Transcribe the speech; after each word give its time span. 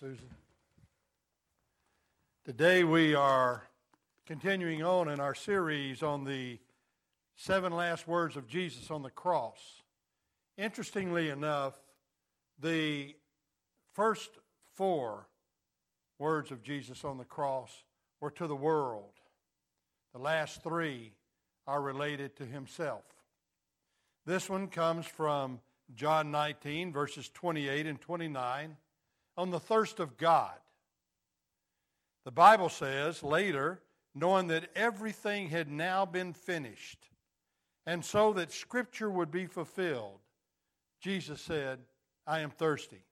Susan. 0.00 0.28
Today 2.44 2.84
we 2.84 3.16
are 3.16 3.64
continuing 4.26 4.84
on 4.84 5.08
in 5.08 5.18
our 5.18 5.34
series 5.34 6.04
on 6.04 6.22
the 6.22 6.60
seven 7.34 7.72
last 7.72 8.06
words 8.06 8.36
of 8.36 8.46
Jesus 8.46 8.92
on 8.92 9.02
the 9.02 9.10
cross. 9.10 9.82
Interestingly 10.56 11.30
enough, 11.30 11.74
the 12.60 13.16
first 13.92 14.30
four 14.76 15.26
words 16.20 16.52
of 16.52 16.62
Jesus 16.62 17.02
on 17.04 17.18
the 17.18 17.24
cross 17.24 17.82
were 18.20 18.30
to 18.30 18.46
the 18.46 18.54
world. 18.54 19.14
The 20.12 20.20
last 20.20 20.62
three 20.62 21.14
are 21.66 21.82
related 21.82 22.36
to 22.36 22.44
himself. 22.44 23.02
This 24.24 24.48
one 24.48 24.68
comes 24.68 25.06
from 25.06 25.58
John 25.96 26.30
19, 26.30 26.92
verses 26.92 27.28
28 27.30 27.86
and 27.88 28.00
29 28.00 28.76
on 29.38 29.50
the 29.50 29.60
thirst 29.60 30.00
of 30.00 30.18
God. 30.18 30.58
The 32.24 32.32
Bible 32.32 32.68
says 32.68 33.22
later, 33.22 33.80
knowing 34.14 34.48
that 34.48 34.68
everything 34.74 35.48
had 35.48 35.70
now 35.70 36.04
been 36.04 36.32
finished, 36.32 37.08
and 37.86 38.04
so 38.04 38.32
that 38.34 38.52
Scripture 38.52 39.08
would 39.08 39.30
be 39.30 39.46
fulfilled, 39.46 40.18
Jesus 41.00 41.40
said, 41.40 41.78
I 42.26 42.40
am 42.40 42.50
thirsty. 42.50 43.04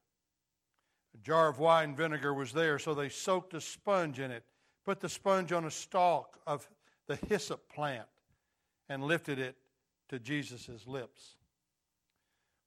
A 1.15 1.19
jar 1.25 1.49
of 1.49 1.61
wine 1.61 1.95
vinegar 1.95 2.35
was 2.35 2.53
there, 2.53 2.79
so 2.81 2.93
they 2.93 3.09
soaked 3.09 3.55
a 3.55 3.61
sponge 3.61 4.19
in 4.19 4.33
it, 4.33 4.43
put 4.85 5.01
the 5.01 5.09
sponge 5.09 5.53
on 5.53 5.65
a 5.65 5.71
stalk 5.71 6.39
of 6.45 6.69
the 7.07 7.17
hyssop 7.29 7.73
plant, 7.73 8.09
and 8.89 9.05
lifted 9.05 9.39
it 9.39 9.57
to 10.09 10.19
Jesus' 10.19 10.87
lips. 10.87 11.37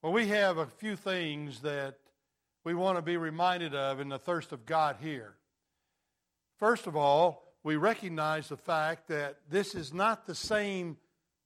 Well, 0.01 0.13
we 0.13 0.27
have 0.27 0.57
a 0.57 0.65
few 0.65 0.95
things 0.95 1.59
that 1.59 1.97
we 2.63 2.73
want 2.73 2.97
to 2.97 3.01
be 3.01 3.17
reminded 3.17 3.73
of 3.73 3.99
in 3.99 4.09
the 4.09 4.19
thirst 4.19 4.51
of 4.51 4.65
God 4.65 4.97
here. 5.01 5.35
First 6.57 6.87
of 6.87 6.95
all, 6.95 7.45
we 7.63 7.75
recognize 7.75 8.49
the 8.49 8.57
fact 8.57 9.07
that 9.07 9.37
this 9.49 9.75
is 9.75 9.93
not 9.93 10.25
the 10.25 10.35
same 10.35 10.97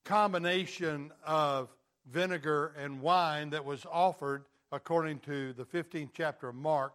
combination 0.05 1.11
of 1.25 1.69
vinegar 2.09 2.73
and 2.77 3.01
wine 3.01 3.51
that 3.51 3.65
was 3.65 3.85
offered, 3.91 4.45
according 4.71 5.19
to 5.19 5.53
the 5.53 5.65
15th 5.65 6.09
chapter 6.13 6.49
of 6.49 6.55
Mark, 6.55 6.93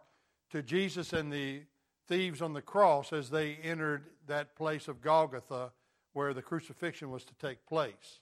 to 0.51 0.61
Jesus 0.61 1.13
and 1.13 1.31
the 1.31 1.61
thieves 2.07 2.41
on 2.41 2.53
the 2.53 2.61
cross 2.61 3.13
as 3.13 3.29
they 3.29 3.55
entered 3.63 4.05
that 4.27 4.55
place 4.55 4.87
of 4.87 5.01
Golgotha 5.01 5.71
where 6.13 6.33
the 6.33 6.41
crucifixion 6.41 7.11
was 7.11 7.23
to 7.23 7.33
take 7.35 7.65
place. 7.65 8.19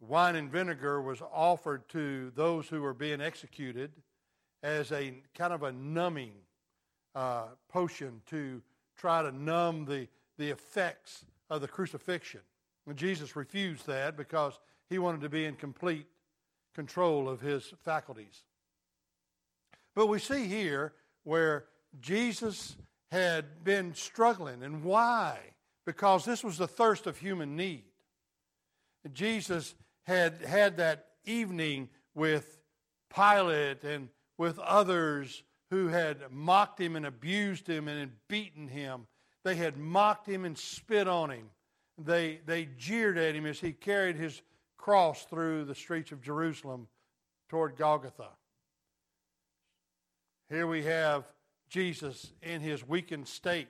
Wine 0.00 0.36
and 0.36 0.50
vinegar 0.50 1.00
was 1.00 1.22
offered 1.32 1.88
to 1.90 2.32
those 2.34 2.68
who 2.68 2.80
were 2.80 2.94
being 2.94 3.20
executed 3.20 3.92
as 4.62 4.92
a 4.92 5.14
kind 5.34 5.52
of 5.52 5.62
a 5.62 5.72
numbing 5.72 6.32
uh, 7.14 7.44
potion 7.68 8.22
to 8.26 8.62
try 8.96 9.22
to 9.22 9.32
numb 9.32 9.84
the, 9.84 10.08
the 10.38 10.50
effects 10.50 11.24
of 11.50 11.60
the 11.60 11.68
crucifixion. 11.68 12.40
And 12.86 12.96
Jesus 12.96 13.36
refused 13.36 13.86
that 13.86 14.16
because 14.16 14.58
he 14.88 14.98
wanted 14.98 15.20
to 15.22 15.28
be 15.28 15.44
in 15.44 15.54
complete 15.54 16.06
control 16.74 17.28
of 17.28 17.40
his 17.40 17.72
faculties. 17.84 18.42
But 19.94 20.06
we 20.06 20.18
see 20.18 20.46
here 20.46 20.94
where 21.24 21.66
Jesus 22.00 22.76
had 23.10 23.62
been 23.62 23.94
struggling. 23.94 24.62
And 24.62 24.82
why? 24.82 25.38
Because 25.84 26.24
this 26.24 26.42
was 26.42 26.58
the 26.58 26.66
thirst 26.66 27.06
of 27.06 27.18
human 27.18 27.56
need. 27.56 27.84
Jesus 29.12 29.74
had 30.04 30.42
had 30.42 30.78
that 30.78 31.06
evening 31.24 31.88
with 32.14 32.58
Pilate 33.14 33.84
and 33.84 34.08
with 34.42 34.58
others 34.58 35.44
who 35.70 35.86
had 35.86 36.18
mocked 36.32 36.80
him 36.80 36.96
and 36.96 37.06
abused 37.06 37.68
him 37.68 37.86
and 37.86 38.00
had 38.00 38.10
beaten 38.26 38.66
him. 38.66 39.06
They 39.44 39.54
had 39.54 39.76
mocked 39.76 40.26
him 40.26 40.44
and 40.44 40.58
spit 40.58 41.06
on 41.06 41.30
him. 41.30 41.50
They, 41.96 42.40
they 42.44 42.64
jeered 42.76 43.18
at 43.18 43.36
him 43.36 43.46
as 43.46 43.60
he 43.60 43.70
carried 43.70 44.16
his 44.16 44.42
cross 44.76 45.26
through 45.26 45.66
the 45.66 45.76
streets 45.76 46.10
of 46.10 46.22
Jerusalem 46.22 46.88
toward 47.50 47.76
Golgotha. 47.76 48.30
Here 50.48 50.66
we 50.66 50.82
have 50.82 51.22
Jesus 51.68 52.32
in 52.42 52.62
his 52.62 52.86
weakened 52.86 53.28
state 53.28 53.68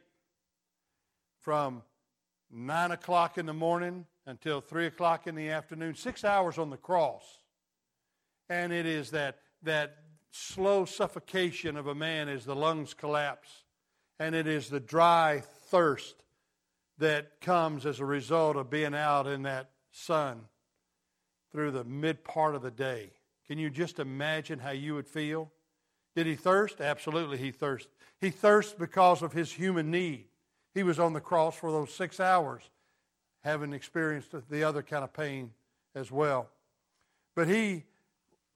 from 1.42 1.82
9 2.50 2.92
o'clock 2.92 3.36
in 3.36 3.44
the 3.44 3.52
morning 3.52 4.06
until 4.24 4.62
3 4.62 4.86
o'clock 4.86 5.26
in 5.26 5.34
the 5.34 5.50
afternoon, 5.50 5.96
six 5.96 6.24
hours 6.24 6.56
on 6.56 6.70
the 6.70 6.78
cross. 6.78 7.24
And 8.48 8.72
it 8.72 8.86
is 8.86 9.10
that, 9.10 9.36
that 9.64 9.98
slow 10.32 10.84
suffocation 10.86 11.76
of 11.76 11.86
a 11.86 11.94
man 11.94 12.28
as 12.28 12.44
the 12.44 12.56
lungs 12.56 12.94
collapse, 12.94 13.64
and 14.18 14.34
it 14.34 14.46
is 14.46 14.68
the 14.68 14.80
dry 14.80 15.42
thirst 15.68 16.24
that 16.98 17.40
comes 17.40 17.86
as 17.86 18.00
a 18.00 18.04
result 18.04 18.56
of 18.56 18.70
being 18.70 18.94
out 18.94 19.26
in 19.26 19.42
that 19.42 19.70
sun 19.90 20.40
through 21.52 21.70
the 21.70 21.84
mid 21.84 22.24
part 22.24 22.54
of 22.54 22.62
the 22.62 22.70
day. 22.70 23.10
Can 23.46 23.58
you 23.58 23.68
just 23.68 23.98
imagine 23.98 24.58
how 24.58 24.70
you 24.70 24.94
would 24.94 25.06
feel? 25.06 25.52
Did 26.16 26.26
he 26.26 26.34
thirst? 26.34 26.80
Absolutely, 26.80 27.36
he 27.36 27.50
thirsted. 27.50 27.92
He 28.20 28.30
thirsted 28.30 28.78
because 28.78 29.22
of 29.22 29.32
his 29.32 29.52
human 29.52 29.90
need. 29.90 30.26
He 30.74 30.82
was 30.82 30.98
on 30.98 31.12
the 31.12 31.20
cross 31.20 31.56
for 31.56 31.70
those 31.70 31.92
six 31.92 32.20
hours, 32.20 32.62
having 33.42 33.74
experienced 33.74 34.34
the 34.48 34.64
other 34.64 34.82
kind 34.82 35.04
of 35.04 35.12
pain 35.12 35.50
as 35.94 36.10
well. 36.10 36.48
But 37.34 37.48
he 37.48 37.84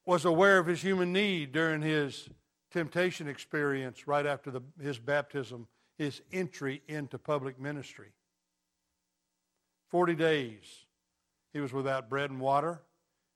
was 0.07 0.25
aware 0.25 0.59
of 0.59 0.67
his 0.67 0.81
human 0.81 1.13
need 1.13 1.53
during 1.53 1.83
his 1.83 2.29
temptation 2.71 3.29
experience 3.29 4.07
right 4.07 4.25
after 4.25 4.51
the, 4.51 4.63
his 4.81 4.99
baptism, 4.99 5.67
his 5.99 6.23
entry 6.33 6.81
into 6.87 7.19
public 7.19 7.61
ministry. 7.61 8.13
40 9.89 10.15
days 10.15 10.87
he 11.53 11.61
was 11.61 11.73
without 11.73 12.09
bread 12.09 12.31
and 12.31 12.41
water 12.41 12.83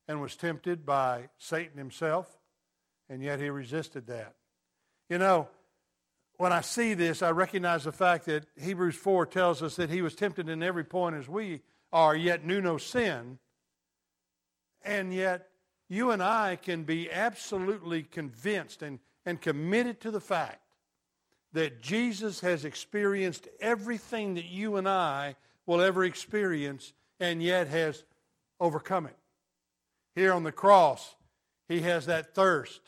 and 0.07 0.21
was 0.21 0.37
tempted 0.37 0.87
by 0.87 1.29
Satan 1.39 1.77
himself, 1.77 2.29
and 3.09 3.23
yet 3.23 3.41
he 3.41 3.51
resisted 3.51 4.07
that. 4.07 4.35
You 5.09 5.19
know, 5.19 5.49
when 6.37 6.53
I 6.53 6.63
see 6.63 6.95
this, 6.95 7.23
I 7.23 7.31
recognize 7.31 7.85
the 7.85 7.93
fact 7.93 8.27
that 8.27 8.47
Hebrews 8.61 8.97
4 8.97 9.27
tells 9.27 9.63
us 9.63 9.77
that 9.77 9.91
he 9.91 10.03
was 10.03 10.15
tempted 10.15 10.49
in 10.49 10.63
every 10.63 10.85
point 10.85 11.17
as 11.17 11.29
we 11.29 11.61
are, 11.93 12.17
yet 12.17 12.45
knew 12.45 12.61
no 12.61 12.79
sin, 12.79 13.39
and 14.83 15.13
yet 15.13 15.50
you 15.91 16.13
and 16.13 16.23
I 16.23 16.55
can 16.55 16.85
be 16.85 17.11
absolutely 17.11 18.05
convinced 18.05 18.81
and, 18.81 19.01
and 19.27 19.41
committed 19.41 20.01
to 20.03 20.13
the 20.13 20.21
fact 20.21 20.61
that 21.53 21.83
Jesus 21.83 22.41
has 22.41 22.65
experienced 22.65 23.49
everything 23.61 24.35
that 24.35 24.45
you 24.45 24.77
and 24.77 24.89
I 24.89 25.35
will 25.67 25.81
ever 25.81 26.05
experience 26.05 26.93
and 27.19 27.43
yet 27.43 27.67
has 27.67 28.05
overcome 28.61 29.07
it. 29.07 29.17
Here 30.15 30.33
on 30.33 30.45
the 30.45 30.53
cross, 30.53 31.17
he 31.69 31.81
has 31.81 32.07
that 32.07 32.37
thirst. 32.37 32.81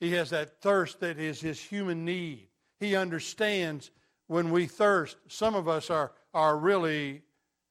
He 0.00 0.12
has 0.14 0.30
that 0.30 0.60
thirst 0.60 0.98
that 1.00 1.20
is 1.20 1.40
his 1.40 1.60
human 1.62 2.04
need. 2.04 2.48
He 2.80 2.96
understands 2.96 3.92
when 4.26 4.50
we 4.50 4.66
thirst. 4.66 5.16
Some 5.28 5.54
of 5.54 5.68
us 5.68 5.90
are, 5.90 6.10
are 6.34 6.58
really 6.58 7.22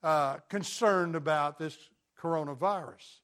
uh, 0.01 0.37
concerned 0.47 1.15
about 1.17 1.59
this 1.59 1.77
coronavirus. 2.17 3.18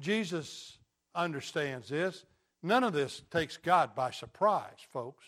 Jesus 0.00 0.78
understands 1.14 1.88
this. 1.88 2.24
None 2.62 2.84
of 2.84 2.92
this 2.92 3.22
takes 3.30 3.56
God 3.56 3.94
by 3.94 4.10
surprise, 4.10 4.78
folks. 4.92 5.24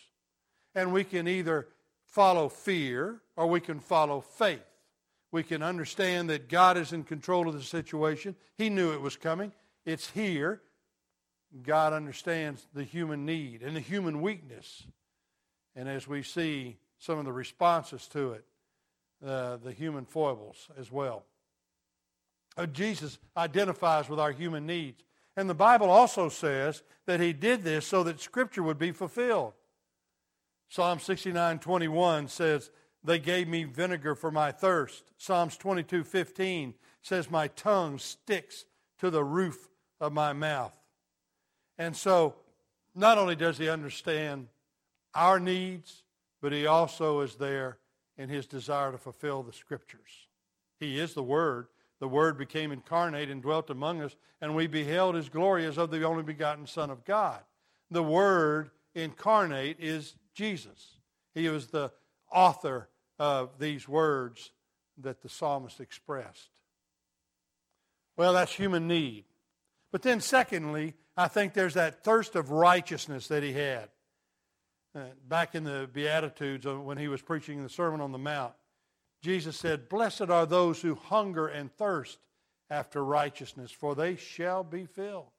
And 0.75 0.93
we 0.93 1.05
can 1.05 1.28
either 1.28 1.69
follow 2.05 2.49
fear 2.49 3.21
or 3.37 3.47
we 3.47 3.60
can 3.60 3.81
follow 3.81 4.21
faith. 4.21 4.65
We 5.31 5.43
can 5.43 5.62
understand 5.62 6.28
that 6.28 6.49
God 6.49 6.77
is 6.77 6.93
in 6.93 7.05
control 7.05 7.49
of 7.49 7.55
the 7.55 7.62
situation. 7.62 8.37
He 8.59 8.69
knew 8.69 8.93
it 8.93 9.00
was 9.00 9.16
coming. 9.16 9.53
It's 9.87 10.10
here. 10.10 10.60
God 11.62 11.93
understands 11.93 12.66
the 12.75 12.84
human 12.84 13.25
need 13.25 13.62
and 13.62 13.75
the 13.75 13.81
human 13.81 14.21
weakness. 14.21 14.84
And 15.75 15.89
as 15.89 16.07
we 16.07 16.22
see 16.22 16.77
some 16.98 17.18
of 17.18 17.25
the 17.25 17.33
responses 17.33 18.07
to 18.09 18.33
it, 18.33 18.45
uh, 19.27 19.57
the 19.57 19.72
human 19.72 20.04
foibles 20.04 20.68
as 20.78 20.91
well. 20.91 21.25
Uh, 22.57 22.66
Jesus 22.66 23.19
identifies 23.37 24.09
with 24.09 24.21
our 24.21 24.33
human 24.33 24.66
needs. 24.66 25.03
And 25.37 25.49
the 25.49 25.54
Bible 25.54 25.91
also 25.91 26.28
says 26.28 26.83
that 27.07 27.21
he 27.21 27.33
did 27.33 27.63
this 27.63 27.87
so 27.87 28.03
that 28.03 28.21
Scripture 28.21 28.63
would 28.63 28.78
be 28.78 28.93
fulfilled. 28.93 29.54
Psalm 30.69 30.99
69 30.99 31.59
21 31.59 32.28
says, 32.28 32.71
They 33.04 33.19
gave 33.19 33.49
me 33.49 33.65
vinegar 33.65 34.15
for 34.15 34.31
my 34.31 34.53
thirst. 34.53 35.04
Psalms 35.19 35.57
22 35.57 36.04
15 36.04 36.75
says, 37.01 37.31
My 37.31 37.49
tongue 37.49 37.99
sticks 37.99 38.65
to 38.99 39.10
the 39.10 39.25
roof 39.25 39.69
of 40.01 40.13
my 40.13 40.33
mouth. 40.33 40.75
And 41.78 41.97
so, 41.97 42.34
not 42.95 43.19
only 43.19 43.37
does 43.37 43.59
he 43.59 43.69
understand 43.69 44.49
our 45.15 45.41
needs, 45.41 46.03
but 46.41 46.53
he 46.53 46.66
also 46.66 47.21
is 47.21 47.37
there 47.37 47.78
in 48.19 48.28
his 48.28 48.47
desire 48.47 48.93
to 48.93 48.99
fulfill 48.99 49.43
the 49.43 49.53
Scriptures. 49.53 50.28
He 50.78 50.99
is 50.99 51.15
the 51.15 51.22
Word, 51.22 51.69
the 52.03 52.09
Word 52.09 52.37
became 52.37 52.72
incarnate 52.72 53.31
and 53.31 53.41
dwelt 53.41 53.71
among 53.71 54.03
us, 54.03 54.16
and 54.41 54.57
we 54.57 54.66
beheld 54.66 55.15
his 55.15 55.28
glory 55.28 55.65
as 55.65 55.78
of 55.78 55.93
the 55.93 56.03
only 56.03 56.25
begotten 56.25 56.66
Son 56.66 56.91
of 56.91 57.04
God. 57.04 57.39
The 57.93 58.03
Word 58.03 58.72
incarnate 58.93 59.77
is 59.78 60.16
Jesus. 60.34 60.97
He 61.33 61.49
was 61.49 61.69
the 61.69 61.93
author 62.28 62.89
of 63.21 63.60
these 63.60 63.87
words 63.87 64.51
that 64.99 65.22
the 65.22 65.28
psalmist 65.28 65.78
expressed. 65.78 66.51
Well, 68.16 68.33
that's 68.33 68.53
human 68.53 68.89
need. 68.89 69.22
But 69.93 70.03
then, 70.03 70.21
secondly, 70.21 70.95
I 71.16 71.28
think 71.28 71.54
there's 71.54 71.75
that 71.75 72.03
thirst 72.03 72.34
of 72.34 72.51
righteousness 72.51 73.28
that 73.28 73.45
he 73.45 73.53
had. 73.53 73.91
Uh, 74.93 75.03
back 75.28 75.54
in 75.54 75.63
the 75.63 75.89
Beatitudes, 75.93 76.66
uh, 76.66 76.81
when 76.81 76.99
he 76.99 77.07
was 77.07 77.22
preaching 77.22 77.63
the 77.63 77.69
Sermon 77.69 78.01
on 78.01 78.10
the 78.10 78.19
Mount, 78.19 78.54
Jesus 79.22 79.57
said, 79.57 79.89
Blessed 79.89 80.30
are 80.30 80.47
those 80.47 80.83
who 80.83 80.95
hunger 80.95 81.47
and 81.47 81.72
thirst 81.72 82.19
after 82.69 83.04
righteousness, 83.04 83.71
for 83.71 83.95
they 83.95 84.16
shall 84.16 84.65
be 84.65 84.86
filled. 84.86 85.30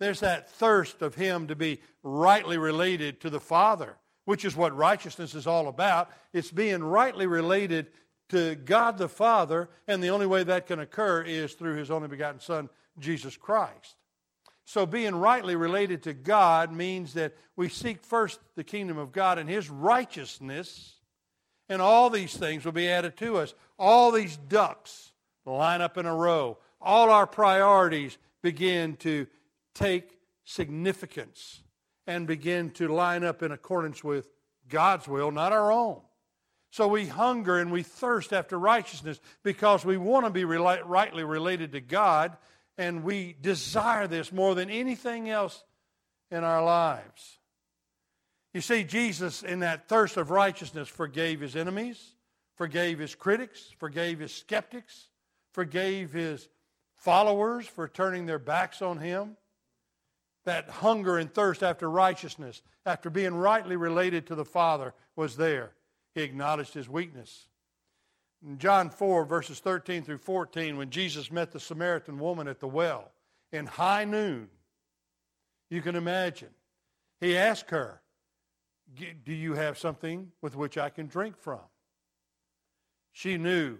There's 0.00 0.20
that 0.20 0.50
thirst 0.50 1.02
of 1.02 1.14
him 1.14 1.48
to 1.48 1.56
be 1.56 1.80
rightly 2.02 2.58
related 2.58 3.20
to 3.20 3.30
the 3.30 3.40
Father, 3.40 3.96
which 4.24 4.44
is 4.44 4.56
what 4.56 4.76
righteousness 4.76 5.34
is 5.34 5.46
all 5.46 5.68
about. 5.68 6.10
It's 6.32 6.50
being 6.50 6.82
rightly 6.82 7.26
related 7.26 7.88
to 8.30 8.54
God 8.54 8.98
the 8.98 9.08
Father, 9.08 9.68
and 9.86 10.02
the 10.02 10.08
only 10.08 10.26
way 10.26 10.42
that 10.44 10.66
can 10.66 10.80
occur 10.80 11.22
is 11.22 11.52
through 11.52 11.76
his 11.76 11.90
only 11.90 12.08
begotten 12.08 12.40
Son, 12.40 12.70
Jesus 12.98 13.36
Christ. 13.36 13.96
So, 14.64 14.86
being 14.86 15.14
rightly 15.14 15.56
related 15.56 16.02
to 16.04 16.14
God 16.14 16.72
means 16.72 17.14
that 17.14 17.36
we 17.54 17.68
seek 17.68 18.02
first 18.02 18.40
the 18.56 18.64
kingdom 18.64 18.96
of 18.96 19.12
God 19.12 19.38
and 19.38 19.48
his 19.48 19.68
righteousness, 19.68 20.94
and 21.68 21.80
all 21.80 22.10
these 22.10 22.36
things 22.36 22.64
will 22.64 22.72
be 22.72 22.88
added 22.88 23.16
to 23.18 23.38
us. 23.38 23.54
All 23.78 24.10
these 24.10 24.36
ducks 24.36 25.12
line 25.46 25.80
up 25.80 25.98
in 25.98 26.06
a 26.06 26.14
row. 26.14 26.58
All 26.80 27.10
our 27.10 27.26
priorities 27.26 28.18
begin 28.42 28.96
to 28.96 29.26
take 29.74 30.18
significance 30.44 31.62
and 32.06 32.26
begin 32.26 32.70
to 32.70 32.88
line 32.88 33.24
up 33.24 33.42
in 33.42 33.52
accordance 33.52 34.04
with 34.04 34.28
God's 34.68 35.08
will, 35.08 35.30
not 35.30 35.52
our 35.52 35.72
own. 35.72 36.00
So 36.70 36.88
we 36.88 37.06
hunger 37.06 37.58
and 37.58 37.70
we 37.70 37.82
thirst 37.82 38.32
after 38.32 38.58
righteousness 38.58 39.20
because 39.42 39.84
we 39.84 39.96
want 39.96 40.26
to 40.26 40.30
be 40.30 40.44
rightly 40.44 41.24
related 41.24 41.72
to 41.72 41.80
God 41.80 42.36
and 42.76 43.04
we 43.04 43.36
desire 43.40 44.06
this 44.08 44.32
more 44.32 44.54
than 44.54 44.70
anything 44.70 45.30
else 45.30 45.62
in 46.30 46.42
our 46.42 46.64
lives. 46.64 47.38
You 48.54 48.60
see, 48.60 48.84
Jesus, 48.84 49.42
in 49.42 49.58
that 49.60 49.88
thirst 49.88 50.16
of 50.16 50.30
righteousness, 50.30 50.88
forgave 50.88 51.40
his 51.40 51.56
enemies, 51.56 52.14
forgave 52.56 53.00
his 53.00 53.16
critics, 53.16 53.74
forgave 53.78 54.20
his 54.20 54.32
skeptics, 54.32 55.08
forgave 55.52 56.12
his 56.12 56.48
followers 56.94 57.66
for 57.66 57.88
turning 57.88 58.26
their 58.26 58.38
backs 58.38 58.80
on 58.80 58.98
him. 58.98 59.36
That 60.44 60.70
hunger 60.70 61.18
and 61.18 61.32
thirst 61.32 61.64
after 61.64 61.90
righteousness, 61.90 62.62
after 62.86 63.10
being 63.10 63.34
rightly 63.34 63.76
related 63.76 64.28
to 64.28 64.36
the 64.36 64.44
Father, 64.44 64.94
was 65.16 65.36
there. 65.36 65.72
He 66.14 66.22
acknowledged 66.22 66.74
his 66.74 66.88
weakness. 66.88 67.48
In 68.46 68.58
John 68.58 68.88
4, 68.88 69.24
verses 69.24 69.58
13 69.58 70.04
through 70.04 70.18
14, 70.18 70.76
when 70.76 70.90
Jesus 70.90 71.32
met 71.32 71.50
the 71.50 71.58
Samaritan 71.58 72.20
woman 72.20 72.46
at 72.46 72.60
the 72.60 72.68
well 72.68 73.10
in 73.50 73.66
high 73.66 74.04
noon, 74.04 74.48
you 75.70 75.80
can 75.82 75.96
imagine, 75.96 76.50
he 77.20 77.36
asked 77.36 77.70
her, 77.70 78.02
Do 79.24 79.32
you 79.32 79.54
have 79.54 79.78
something 79.78 80.30
with 80.40 80.56
which 80.56 80.78
I 80.78 80.90
can 80.90 81.06
drink 81.06 81.36
from? 81.36 81.60
She 83.12 83.38
knew 83.38 83.78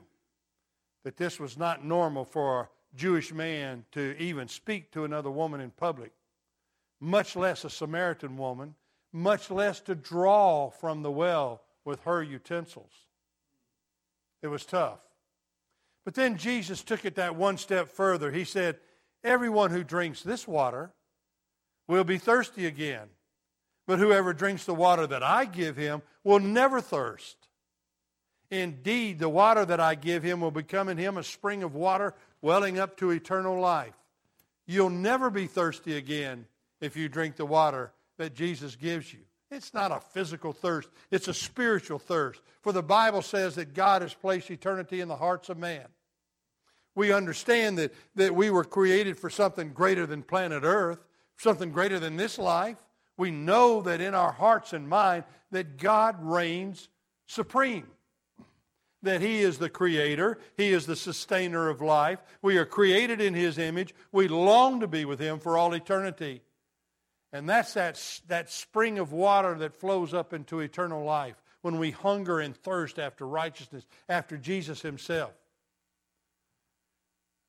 that 1.05 1.17
this 1.17 1.39
was 1.39 1.59
not 1.59 1.85
normal 1.85 2.25
for 2.25 2.61
a 2.61 2.69
Jewish 2.97 3.33
man 3.33 3.85
to 3.93 4.17
even 4.19 4.49
speak 4.49 4.93
to 4.93 5.05
another 5.05 5.31
woman 5.31 5.61
in 5.61 5.71
public, 5.71 6.13
much 7.01 7.37
less 7.37 7.65
a 7.65 7.71
Samaritan 7.71 8.37
woman, 8.37 8.75
much 9.13 9.51
less 9.51 9.81
to 9.81 9.95
draw 9.95 10.71
from 10.71 11.03
the 11.03 11.11
well 11.11 11.63
with 11.85 12.01
her 12.01 12.23
utensils. 12.23 12.93
It 14.43 14.49
was 14.49 14.65
tough. 14.65 15.01
But 16.05 16.15
then 16.15 16.37
Jesus 16.37 16.83
took 16.83 17.05
it 17.05 17.15
that 17.17 17.37
one 17.37 17.57
step 17.57 17.89
further. 17.89 18.31
He 18.31 18.45
said, 18.45 18.79
Everyone 19.23 19.71
who 19.71 19.83
drinks 19.83 20.23
this 20.23 20.47
water 20.47 20.93
will 21.89 22.05
be 22.05 22.19
thirsty 22.19 22.67
again. 22.67 23.09
But 23.87 23.99
whoever 23.99 24.33
drinks 24.33 24.65
the 24.65 24.75
water 24.75 25.07
that 25.07 25.23
I 25.23 25.45
give 25.45 25.77
him 25.77 26.03
will 26.23 26.41
never 26.41 26.81
thirst. 26.81 27.37
Indeed, 28.51 29.19
the 29.19 29.29
water 29.29 29.65
that 29.65 29.81
I 29.81 29.95
give 29.95 30.23
him 30.23 30.41
will 30.41 30.51
become 30.51 30.89
in 30.89 30.99
him 30.99 31.17
a 31.17 31.23
spring 31.23 31.63
of 31.63 31.75
water 31.75 32.15
welling 32.41 32.79
up 32.79 32.97
to 32.99 33.11
eternal 33.11 33.59
life. 33.59 33.95
You'll 34.67 34.91
never 34.91 35.31
be 35.31 35.47
thirsty 35.47 35.97
again 35.97 36.47
if 36.81 36.97
you 36.97 37.09
drink 37.09 37.37
the 37.37 37.47
water 37.47 37.93
that 38.19 38.35
Jesus 38.35 38.77
gives 38.77 39.13
you. 39.13 39.21
It's 39.51 39.75
not 39.75 39.93
a 39.93 40.01
physical 40.01 40.53
thirst, 40.53 40.89
it's 41.11 41.29
a 41.29 41.35
spiritual 41.35 41.99
thirst. 41.99 42.41
For 42.63 42.73
the 42.73 42.83
Bible 42.83 43.23
says 43.23 43.55
that 43.57 43.75
God 43.75 44.03
has 44.03 44.15
placed 44.15 44.51
eternity 44.51 45.01
in 45.01 45.09
the 45.09 45.17
hearts 45.17 45.49
of 45.49 45.59
man. 45.59 45.87
We 46.95 47.13
understand 47.13 47.79
that, 47.79 47.93
that 48.15 48.35
we 48.35 48.51
were 48.51 48.65
created 48.65 49.19
for 49.19 49.31
something 49.31 49.73
greater 49.73 50.07
than 50.07 50.23
planet 50.23 50.63
Earth, 50.65 51.05
something 51.37 51.71
greater 51.71 51.99
than 51.99 52.17
this 52.17 52.39
life. 52.39 52.79
We 53.17 53.31
know 53.31 53.83
that 53.83 54.01
in 54.01 54.15
our 54.15 54.33
hearts 54.33 54.73
and 54.73 54.89
mind 54.89 55.25
that 55.51 55.79
God 55.79 56.17
reigns 56.21 56.89
supreme 57.27 57.87
that 59.05 59.21
He 59.21 59.41
is 59.41 59.59
the 59.59 59.69
creator, 59.69 60.39
He 60.57 60.71
is 60.71 60.87
the 60.87 60.97
sustainer 60.97 61.69
of 61.69 61.81
life. 61.81 62.19
We 62.43 62.57
are 62.59 62.65
created 62.65 63.21
in 63.21 63.35
His 63.35 63.59
image. 63.59 63.95
We 64.11 64.29
long 64.29 64.81
to 64.81 64.89
be 64.89 65.05
with 65.05 65.21
Him 65.21 65.39
for 65.39 65.57
all 65.57 65.73
eternity. 65.75 66.43
And 67.33 67.49
that's 67.49 67.75
that, 67.75 68.01
that 68.29 68.51
spring 68.51 68.99
of 68.99 69.13
water 69.13 69.55
that 69.59 69.75
flows 69.75 70.13
up 70.13 70.33
into 70.33 70.61
eternal 70.61 71.05
life 71.05 71.37
when 71.63 71.79
we 71.79 71.91
hunger 71.91 72.41
and 72.41 72.57
thirst 72.57 72.99
after 72.99 73.27
righteousness, 73.27 73.87
after 74.09 74.37
Jesus 74.37 74.83
Himself. 74.83 75.33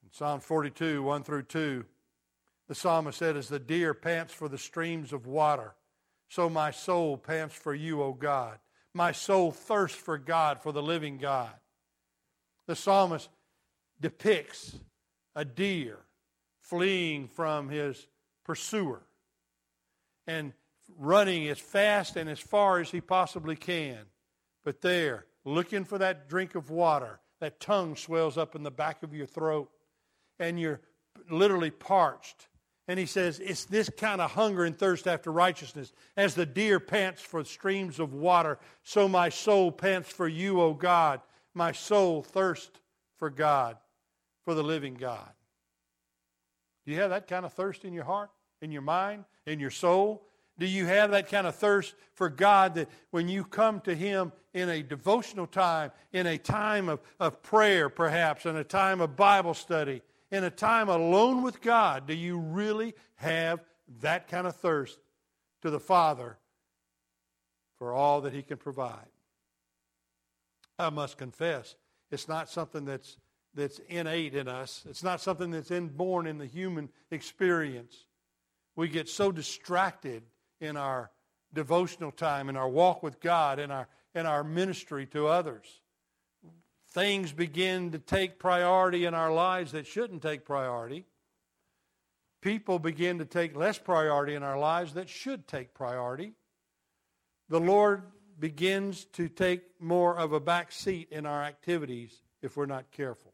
In 0.04 0.12
Psalm 0.12 0.40
42, 0.40 1.04
1 1.04 1.24
through 1.24 1.44
2, 1.44 1.86
the 2.68 2.76
psalmist 2.76 3.20
said, 3.20 3.38
As 3.38 3.50
the 3.50 3.60
deer 3.60 3.94
pants 3.94 4.34
for 4.34 4.50
the 4.50 4.58
streams 4.58 5.14
of 5.14 5.28
water, 5.28 5.76
so 6.30 6.50
my 6.50 6.72
soul 6.72 7.18
pants 7.18 7.56
for 7.56 7.74
you, 7.74 8.02
O 8.02 8.14
God. 8.14 8.58
My 8.94 9.12
soul 9.12 9.52
thirsts 9.52 9.98
for 9.98 10.18
God, 10.18 10.62
for 10.62 10.72
the 10.72 10.82
living 10.82 11.18
God. 11.18 11.54
The 12.68 12.76
psalmist 12.76 13.30
depicts 14.00 14.76
a 15.36 15.46
deer 15.46 16.00
fleeing 16.62 17.28
from 17.28 17.70
his 17.70 18.08
pursuer 18.44 19.04
and 20.26 20.54
running 20.98 21.48
as 21.48 21.60
fast 21.60 22.16
and 22.16 22.30
as 22.30 22.40
far 22.40 22.80
as 22.80 22.90
he 22.90 23.02
possibly 23.02 23.56
can. 23.56 24.00
But 24.64 24.82
there, 24.82 25.26
looking 25.44 25.84
for 25.84 25.98
that 26.00 26.28
drink 26.30 26.56
of 26.56 26.70
water, 26.70 27.20
that 27.40 27.60
tongue 27.60 27.96
swells 27.96 28.38
up 28.38 28.56
in 28.56 28.64
the 28.64 28.72
back 28.72 29.04
of 29.04 29.14
your 29.14 29.28
throat, 29.28 29.70
and 30.40 30.60
you're 30.60 30.82
literally 31.30 31.70
parched 31.70 32.48
and 32.88 33.00
he 33.00 33.06
says, 33.06 33.40
It's 33.40 33.66
this 33.66 33.90
kind 33.90 34.22
of 34.22 34.32
hunger 34.32 34.64
and 34.64 34.78
thirst 34.78 35.08
after 35.08 35.32
righteousness. 35.32 35.92
As 36.16 36.36
the 36.36 36.46
deer 36.46 36.80
pants 36.80 37.22
for 37.22 37.44
streams 37.44 38.00
of 38.00 38.14
water, 38.14 38.60
so 38.84 39.08
my 39.08 39.30
soul 39.30 39.72
pants 39.72 40.10
for 40.10 40.28
you, 40.28 40.62
O 40.62 40.74
God. 40.74 41.22
My 41.54 41.72
soul 41.72 42.22
thirsts 42.22 42.80
for 43.18 43.30
God, 43.30 43.78
for 44.44 44.54
the 44.54 44.64
living 44.64 44.96
God. 44.96 45.30
Do 46.86 46.92
you 46.92 47.00
have 47.00 47.10
that 47.10 47.28
kind 47.28 47.46
of 47.46 47.54
thirst 47.54 47.86
in 47.86 47.94
your 47.94 48.04
heart, 48.04 48.30
in 48.62 48.72
your 48.72 48.82
mind, 48.82 49.26
in 49.48 49.60
your 49.60 49.72
soul? 49.72 50.28
Do 50.60 50.66
you 50.66 50.86
have 50.86 51.12
that 51.12 51.30
kind 51.30 51.48
of 51.48 51.56
thirst 51.56 51.96
for 52.14 52.30
God 52.30 52.76
that 52.76 52.90
when 53.12 53.28
you 53.28 53.44
come 53.44 53.82
to 53.82 53.96
Him 53.96 54.32
in 54.54 54.70
a 54.70 54.84
devotional 54.84 55.48
time, 55.48 55.92
in 56.14 56.28
a 56.28 56.38
time 56.38 56.88
of, 56.88 57.02
of 57.20 57.42
prayer, 57.42 57.90
perhaps, 57.90 58.46
in 58.46 58.56
a 58.56 58.64
time 58.64 59.02
of 59.02 59.16
Bible 59.16 59.54
study, 59.54 60.02
in 60.32 60.44
a 60.44 60.50
time 60.50 60.90
alone 60.90 61.42
with 61.42 61.62
God, 61.62 62.08
do 62.08 62.14
you 62.14 62.38
really 62.38 62.94
have 63.16 63.64
that 64.02 64.28
kind 64.28 64.48
of 64.48 64.56
thirst 64.56 64.98
to 65.62 65.70
the 65.70 65.80
Father 65.80 66.38
for 67.78 67.94
all 67.94 68.22
that 68.22 68.34
He 68.34 68.42
can 68.42 68.58
provide? 68.58 69.08
I 70.78 70.90
must 70.90 71.18
confess, 71.18 71.76
it's 72.12 72.28
not 72.28 72.50
something 72.50 72.86
that's, 72.86 73.18
that's 73.54 73.80
innate 73.88 74.36
in 74.36 74.48
us, 74.48 74.84
it's 74.90 75.04
not 75.04 75.22
something 75.22 75.52
that's 75.52 75.72
inborn 75.72 76.28
in 76.28 76.38
the 76.38 76.46
human 76.46 76.90
experience. 77.12 77.96
We 78.76 78.90
get 78.90 79.08
so 79.08 79.32
distracted 79.32 80.24
in 80.60 80.76
our 80.76 81.12
devotional 81.54 82.12
time, 82.12 82.50
in 82.50 82.58
our 82.58 82.68
walk 82.68 83.04
with 83.04 83.22
God, 83.22 83.60
in 83.60 83.72
our, 83.72 83.88
in 84.14 84.26
our 84.26 84.44
ministry 84.44 85.06
to 85.08 85.28
others 85.28 85.82
things 86.96 87.34
begin 87.34 87.92
to 87.92 88.00
take 88.00 88.40
priority 88.40 89.04
in 89.04 89.14
our 89.14 89.32
lives 89.32 89.74
that 89.74 89.86
shouldn't 89.86 90.22
take 90.22 90.46
priority. 90.46 91.06
People 92.42 92.80
begin 92.80 93.20
to 93.20 93.26
take 93.26 93.54
less 93.54 93.78
priority 93.78 94.34
in 94.34 94.44
our 94.44 94.58
lives 94.58 94.94
that 94.94 95.10
should 95.10 95.46
take 95.46 95.74
priority. 95.74 96.32
The 97.50 97.60
Lord 97.60 98.04
begins 98.40 99.04
to 99.14 99.28
take 99.28 99.62
more 99.82 100.18
of 100.18 100.32
a 100.32 100.40
back 100.40 100.72
seat 100.72 101.10
in 101.12 101.26
our 101.26 101.44
activities 101.44 102.16
if 102.42 102.56
we're 102.56 102.66
not 102.66 102.90
careful. 102.92 103.34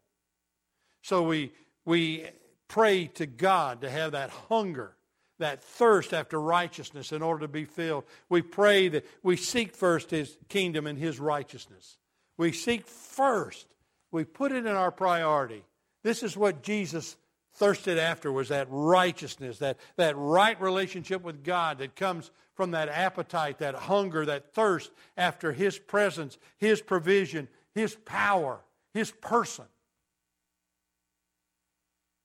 So 1.04 1.22
we, 1.22 1.54
we 1.86 2.26
pray 2.68 3.08
to 3.14 3.28
God 3.28 3.82
to 3.82 3.92
have 3.92 4.14
that 4.14 4.32
hunger, 4.50 4.96
that 5.38 5.64
thirst 5.64 6.16
after 6.16 6.42
righteousness 6.42 7.12
in 7.12 7.22
order 7.22 7.42
to 7.42 7.48
be 7.48 7.66
filled. 7.66 8.06
We 8.28 8.42
pray 8.42 8.88
that 8.88 9.06
we 9.22 9.38
seek 9.38 9.76
first 9.76 10.10
His 10.10 10.36
kingdom 10.50 10.88
and 10.88 10.98
His 10.98 11.20
righteousness. 11.20 11.98
We 12.42 12.54
seek 12.54 12.88
first. 12.88 13.68
We 14.12 14.24
put 14.24 14.52
it 14.52 14.66
in 14.66 14.76
our 14.76 14.90
priority. 14.90 15.64
This 16.04 16.24
is 16.24 16.36
what 16.36 16.64
Jesus 16.64 17.16
thirsted 17.54 18.00
after 18.00 18.32
was 18.32 18.50
that 18.50 18.66
righteousness, 18.72 19.60
that, 19.60 19.78
that 19.98 20.18
right 20.18 20.60
relationship 20.60 21.22
with 21.22 21.44
God 21.44 21.78
that 21.78 21.96
comes 21.96 22.32
from 22.56 22.72
that 22.72 22.90
appetite, 22.90 23.60
that 23.60 23.76
hunger, 23.76 24.26
that 24.26 24.56
thirst 24.56 24.90
after 25.16 25.52
His 25.52 25.78
presence, 25.78 26.40
His 26.58 26.82
provision, 26.82 27.48
His 27.76 27.94
power, 28.06 28.62
His 28.96 29.12
person. 29.12 29.66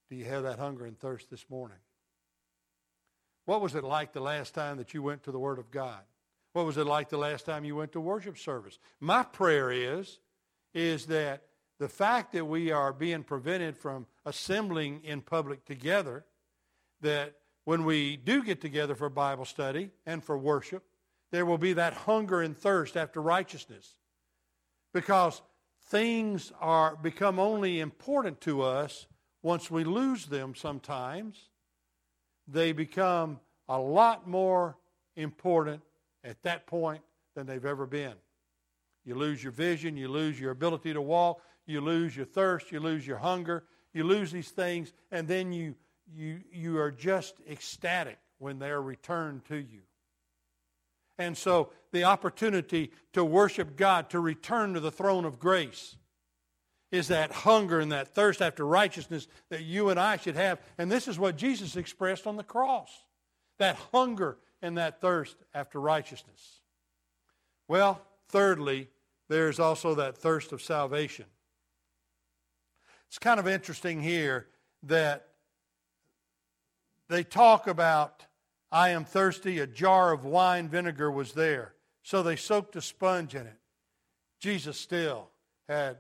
Do 0.09 0.17
you 0.17 0.25
have 0.25 0.45
that 0.45 0.59
hunger 0.59 0.87
and 0.87 0.99
thirst 0.99 1.29
this 1.29 1.45
morning? 1.51 1.77
What 3.45 3.61
was 3.61 3.75
it 3.75 3.85
like 3.85 4.15
the 4.15 4.21
last 4.21 4.55
time 4.55 4.79
that 4.79 4.95
you 4.95 5.03
went 5.03 5.25
to 5.25 5.31
the 5.31 5.39
Word 5.39 5.59
of 5.59 5.71
God? 5.71 6.01
What 6.57 6.65
was 6.65 6.79
it 6.79 6.87
like 6.87 7.11
the 7.11 7.19
last 7.19 7.45
time 7.45 7.67
you 7.67 7.77
went 7.77 7.93
to 7.93 8.01
worship 8.01 8.39
service? 8.39 8.79
My 8.99 9.25
prayer 9.25 9.71
is, 9.71 10.21
is 10.73 11.05
that 11.09 11.43
the 11.79 11.87
fact 11.87 12.33
that 12.33 12.47
we 12.47 12.73
are 12.73 12.95
being 12.95 13.25
prevented 13.25 13.77
from 13.77 14.07
assembling 14.25 15.05
in 15.05 15.21
public 15.21 15.67
together, 15.67 16.25
that 17.03 17.35
when 17.67 17.85
we 17.85 18.17
do 18.17 18.43
get 18.43 18.63
together 18.63 18.95
for 18.95 19.11
Bible 19.11 19.45
study 19.45 19.91
and 20.07 20.25
for 20.25 20.39
worship, 20.39 20.83
there 21.31 21.45
will 21.45 21.59
be 21.59 21.75
that 21.75 21.93
hunger 21.93 22.41
and 22.41 22.57
thirst 22.57 22.97
after 22.97 23.21
righteousness. 23.21 23.95
Because 24.95 25.43
things 25.91 26.55
are 26.59 26.97
become 26.97 27.39
only 27.39 27.81
important 27.81 28.41
to 28.41 28.63
us 28.63 29.07
once 29.43 29.71
we 29.71 29.85
lose 29.85 30.25
them 30.25 30.55
sometimes. 30.55 31.51
They 32.49 32.73
become 32.73 33.41
a 33.69 33.79
lot 33.79 34.27
more 34.27 34.79
important 35.17 35.83
at 36.27 36.43
that 36.43 36.67
point 36.67 37.03
than 37.35 37.47
they've 37.47 37.65
ever 37.65 37.87
been. 37.87 38.15
You 39.05 39.15
lose 39.15 39.43
your 39.43 39.53
vision, 39.53 39.97
you 39.97 40.09
lose 40.09 40.39
your 40.39 40.51
ability 40.51 40.93
to 40.93 41.01
walk, 41.01 41.41
you 41.67 41.81
lose 41.81 42.17
your 42.17 42.27
thirst, 42.27 42.73
you 42.73 42.81
lose 42.81 43.07
your 43.07 43.19
hunger, 43.19 43.65
you 43.95 44.05
lose 44.05 44.33
these 44.33 44.51
things, 44.51 44.93
and 45.11 45.29
then 45.29 45.53
you, 45.53 45.75
you, 46.13 46.41
you 46.53 46.79
are 46.79 46.91
just 46.91 47.35
ecstatic 47.49 48.19
when 48.39 48.59
they're 48.59 48.83
returned 48.83 49.45
to 49.47 49.57
you. 49.57 49.83
And 51.19 51.37
so 51.37 51.71
the 51.93 52.05
opportunity 52.05 52.91
to 53.13 53.25
worship 53.25 53.77
God, 53.77 54.11
to 54.11 54.21
return 54.21 54.75
to 54.75 54.81
the 54.81 54.91
throne 54.91 55.25
of 55.25 55.39
grace, 55.39 55.97
is 56.93 57.09
that 57.09 57.33
hunger 57.33 57.81
and 57.81 57.93
that 57.93 58.09
thirst 58.09 58.43
after 58.43 58.67
righteousness 58.67 59.27
that 59.51 59.63
you 59.63 59.89
and 59.89 59.99
I 59.99 60.17
should 60.17 60.37
have. 60.37 60.61
And 60.79 60.91
this 60.91 61.09
is 61.09 61.19
what 61.19 61.37
Jesus 61.37 61.77
expressed 61.77 62.27
on 62.27 62.37
the 62.37 62.45
cross 62.45 62.91
that 63.59 63.77
hunger 63.93 64.37
and 64.63 64.79
that 64.79 65.01
thirst 65.01 65.37
after 65.55 65.81
righteousness. 65.81 66.61
Well, 67.69 68.01
thirdly, 68.29 68.89
there's 69.29 69.59
also 69.59 69.95
that 69.97 70.17
thirst 70.17 70.53
of 70.53 70.63
salvation. 70.63 71.27
It's 73.09 73.19
kind 73.19 73.41
of 73.41 73.47
interesting 73.47 74.03
here 74.03 74.47
that 74.85 75.29
they 77.09 77.23
talk 77.23 77.67
about, 77.67 78.25
I 78.71 78.91
am 78.91 79.05
thirsty, 79.05 79.59
a 79.59 79.67
jar 79.67 80.13
of 80.13 80.25
wine 80.25 80.69
vinegar 80.69 81.11
was 81.11 81.33
there. 81.33 81.75
So 82.03 82.23
they 82.23 82.37
soaked 82.37 82.77
a 82.77 82.81
sponge 82.81 83.35
in 83.35 83.47
it. 83.47 83.59
Jesus 84.39 84.79
still 84.79 85.31
had 85.69 85.99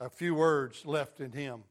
a 0.00 0.08
few 0.08 0.34
words 0.34 0.84
left 0.86 1.20
in 1.20 1.32
him. 1.32 1.64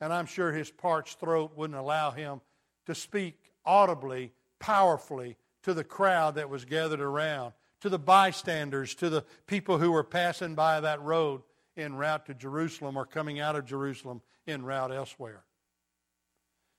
And 0.00 0.12
I'm 0.12 0.26
sure 0.26 0.52
his 0.52 0.70
parched 0.70 1.20
throat 1.20 1.52
wouldn't 1.56 1.78
allow 1.78 2.10
him 2.10 2.40
to 2.86 2.94
speak 2.94 3.52
audibly, 3.64 4.32
powerfully 4.58 5.36
to 5.62 5.74
the 5.74 5.84
crowd 5.84 6.34
that 6.34 6.50
was 6.50 6.64
gathered 6.64 7.00
around, 7.00 7.52
to 7.80 7.88
the 7.88 7.98
bystanders, 7.98 8.94
to 8.96 9.10
the 9.10 9.24
people 9.46 9.78
who 9.78 9.92
were 9.92 10.04
passing 10.04 10.54
by 10.54 10.80
that 10.80 11.02
road 11.02 11.42
en 11.76 11.94
route 11.94 12.26
to 12.26 12.34
Jerusalem 12.34 12.96
or 12.96 13.06
coming 13.06 13.40
out 13.40 13.56
of 13.56 13.64
Jerusalem 13.64 14.20
en 14.46 14.64
route 14.64 14.92
elsewhere. 14.92 15.44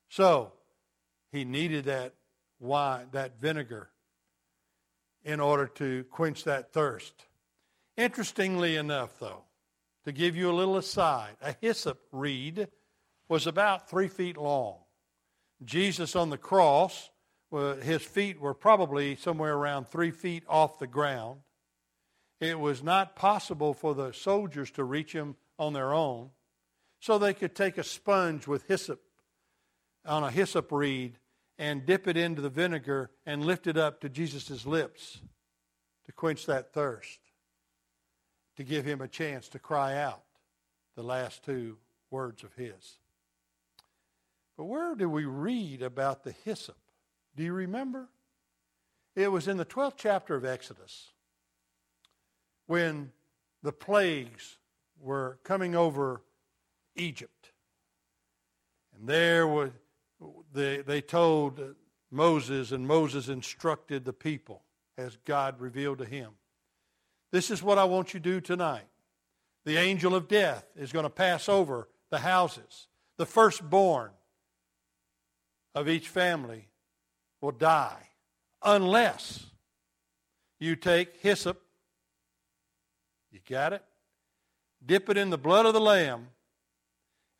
So, 0.09 0.53
he 1.31 1.45
needed 1.45 1.85
that 1.85 2.13
wine, 2.59 3.07
that 3.11 3.39
vinegar, 3.39 3.89
in 5.23 5.39
order 5.39 5.67
to 5.67 6.03
quench 6.11 6.43
that 6.43 6.73
thirst. 6.73 7.25
Interestingly 7.97 8.75
enough, 8.75 9.19
though, 9.19 9.43
to 10.05 10.11
give 10.11 10.35
you 10.35 10.51
a 10.51 10.53
little 10.53 10.77
aside, 10.77 11.35
a 11.41 11.55
hyssop 11.61 11.99
reed 12.11 12.67
was 13.29 13.47
about 13.47 13.89
three 13.89 14.07
feet 14.07 14.37
long. 14.37 14.77
Jesus 15.63 16.15
on 16.15 16.29
the 16.29 16.37
cross, 16.37 17.09
his 17.53 18.01
feet 18.01 18.39
were 18.39 18.53
probably 18.53 19.15
somewhere 19.15 19.55
around 19.55 19.87
three 19.87 20.11
feet 20.11 20.43
off 20.47 20.79
the 20.79 20.87
ground. 20.87 21.41
It 22.39 22.59
was 22.59 22.83
not 22.83 23.15
possible 23.15 23.73
for 23.73 23.93
the 23.93 24.11
soldiers 24.11 24.71
to 24.71 24.83
reach 24.83 25.13
him 25.13 25.35
on 25.59 25.73
their 25.73 25.93
own, 25.93 26.31
so 26.99 27.17
they 27.17 27.33
could 27.33 27.55
take 27.55 27.77
a 27.77 27.83
sponge 27.83 28.47
with 28.47 28.67
hyssop 28.67 29.01
on 30.05 30.23
a 30.23 30.31
hyssop 30.31 30.71
reed 30.71 31.19
and 31.57 31.85
dip 31.85 32.07
it 32.07 32.17
into 32.17 32.41
the 32.41 32.49
vinegar 32.49 33.11
and 33.25 33.45
lift 33.45 33.67
it 33.67 33.77
up 33.77 34.01
to 34.01 34.09
Jesus' 34.09 34.65
lips 34.65 35.21
to 36.05 36.11
quench 36.11 36.45
that 36.47 36.73
thirst, 36.73 37.19
to 38.57 38.63
give 38.63 38.83
him 38.83 38.99
a 38.99 39.07
chance 39.07 39.47
to 39.49 39.59
cry 39.59 39.95
out 39.95 40.23
the 40.95 41.03
last 41.03 41.43
two 41.43 41.77
words 42.09 42.43
of 42.43 42.53
his. 42.55 42.97
But 44.57 44.65
where 44.65 44.95
do 44.95 45.09
we 45.09 45.25
read 45.25 45.81
about 45.81 46.23
the 46.23 46.35
hyssop? 46.43 46.77
Do 47.35 47.43
you 47.43 47.53
remember? 47.53 48.09
It 49.15 49.31
was 49.31 49.47
in 49.47 49.57
the 49.57 49.65
12th 49.65 49.93
chapter 49.97 50.35
of 50.35 50.45
Exodus 50.45 51.11
when 52.67 53.11
the 53.61 53.71
plagues 53.71 54.57
were 54.99 55.39
coming 55.43 55.75
over 55.75 56.21
Egypt. 56.95 57.51
And 58.97 59.07
there 59.07 59.47
was, 59.47 59.71
they, 60.53 60.77
they 60.77 61.01
told 61.01 61.59
Moses, 62.11 62.71
and 62.71 62.87
Moses 62.87 63.29
instructed 63.29 64.05
the 64.05 64.13
people 64.13 64.61
as 64.97 65.17
God 65.25 65.59
revealed 65.59 65.97
to 65.99 66.05
him. 66.05 66.31
This 67.31 67.49
is 67.49 67.63
what 67.63 67.79
I 67.79 67.83
want 67.85 68.13
you 68.13 68.19
to 68.19 68.23
do 68.23 68.41
tonight. 68.41 68.87
The 69.65 69.77
angel 69.77 70.13
of 70.13 70.27
death 70.27 70.65
is 70.75 70.91
going 70.91 71.03
to 71.03 71.09
pass 71.09 71.49
over 71.49 71.87
the 72.09 72.19
houses. 72.19 72.87
The 73.17 73.25
firstborn 73.25 74.11
of 75.73 75.89
each 75.89 76.09
family 76.09 76.67
will 77.43 77.51
die 77.51 78.07
unless 78.63 79.45
you 80.59 80.75
take 80.75 81.17
hyssop 81.17 81.61
you 83.33 83.39
got 83.49 83.73
it? 83.73 83.83
Dip 84.85 85.09
it 85.09 85.17
in 85.17 85.31
the 85.31 85.37
blood 85.37 85.65
of 85.65 85.73
the 85.73 85.81
Lamb 85.81 86.27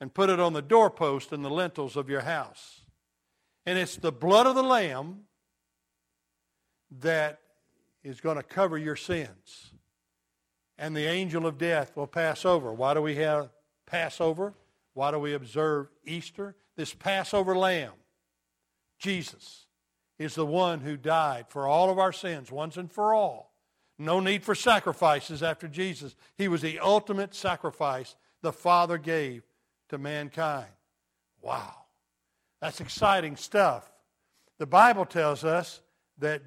and 0.02 0.14
put 0.14 0.30
it 0.32 0.40
on 0.40 0.54
the 0.54 0.62
doorpost 0.62 1.32
and 1.32 1.46
the 1.46 1.52
lintels 1.52 1.96
of 1.96 2.10
your 2.10 2.22
house. 2.22 2.82
And 3.66 3.78
it's 3.78 3.96
the 3.96 4.12
blood 4.12 4.48
of 4.48 4.56
the 4.56 4.64
Lamb 4.64 5.26
that 7.00 7.40
is 8.04 8.20
going 8.20 8.38
to 8.38 8.44
cover 8.44 8.78
your 8.78 8.96
sins. 8.96 9.72
And 10.80 10.98
the 10.98 11.06
angel 11.06 11.46
of 11.46 11.60
death 11.60 11.96
will 11.96 12.08
pass 12.08 12.44
over. 12.44 12.74
Why 12.74 12.96
do 12.96 13.02
we 13.02 13.16
have 13.16 13.52
Passover? 13.86 14.56
Why 14.96 15.12
do 15.12 15.20
we 15.20 15.34
observe 15.34 15.88
Easter? 16.04 16.56
This 16.76 16.94
Passover 16.94 17.56
lamb, 17.56 17.94
Jesus, 18.98 19.68
is 20.20 20.36
the 20.36 20.46
one 20.46 20.82
who 20.82 20.98
died 20.98 21.46
for 21.50 21.68
all 21.68 21.90
of 21.90 22.00
our 22.00 22.14
sins 22.14 22.52
once 22.52 22.78
and 22.78 22.92
for 22.92 23.14
all. 23.14 23.54
No 23.98 24.20
need 24.20 24.44
for 24.44 24.56
sacrifices 24.56 25.44
after 25.44 25.68
Jesus. 25.68 26.16
He 26.38 26.48
was 26.48 26.62
the 26.62 26.80
ultimate 26.80 27.36
sacrifice 27.36 28.16
the 28.42 28.54
Father 28.54 28.98
gave 28.98 29.44
to 29.90 29.98
mankind. 29.98 30.70
Wow. 31.42 31.74
That's 32.62 32.82
exciting 32.82 33.36
stuff. 33.36 33.92
The 34.58 34.66
Bible 34.66 35.06
tells 35.06 35.44
us 35.44 35.82
that 36.20 36.42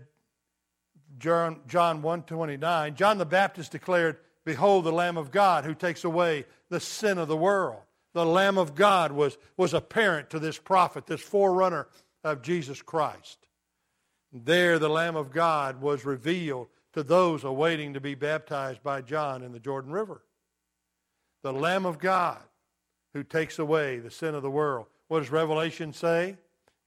John, 1.19 1.61
John 1.67 2.03
129, 2.03 2.95
John 2.95 3.19
the 3.19 3.27
Baptist 3.27 3.73
declared, 3.73 4.19
Behold 4.45 4.85
the 4.85 4.93
Lamb 4.93 5.17
of 5.17 5.31
God 5.31 5.65
who 5.65 5.75
takes 5.75 6.05
away 6.05 6.45
the 6.69 6.81
sin 6.81 7.19
of 7.19 7.29
the 7.29 7.37
world. 7.37 7.81
The 8.13 8.25
Lamb 8.25 8.59
of 8.59 8.75
God 8.75 9.13
was, 9.13 9.37
was 9.57 9.75
apparent 9.75 10.31
to 10.31 10.39
this 10.39 10.59
prophet, 10.59 11.07
this 11.07 11.21
forerunner 11.21 11.89
of 12.25 12.43
Jesus 12.43 12.81
Christ. 12.81 13.46
There 14.33 14.79
the 14.79 14.89
Lamb 14.89 15.17
of 15.17 15.31
God 15.31 15.81
was 15.81 16.05
revealed 16.05 16.69
to 16.93 17.03
those 17.03 17.45
awaiting 17.45 17.95
to 17.95 18.01
be 18.01 18.15
baptized 18.15 18.83
by 18.83 19.03
John 19.03 19.43
in 19.43 19.53
the 19.53 19.61
Jordan 19.61 19.93
River. 19.93 20.23
The 21.43 21.53
Lamb 21.53 21.87
of 21.87 21.99
God 21.99 22.43
who 23.13 23.23
takes 23.23 23.59
away 23.59 23.99
the 23.99 24.11
sin 24.11 24.35
of 24.35 24.43
the 24.43 24.51
world. 24.51 24.87
What 25.09 25.21
does 25.21 25.31
Revelation 25.31 25.93
say? 25.93 26.37